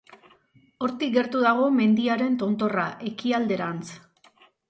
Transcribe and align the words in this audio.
Hortik 0.85 1.11
gertu 1.17 1.41
dago 1.43 1.67
mendiaren 1.75 2.39
tontorra, 2.45 2.87
ekialderantz. 3.13 3.93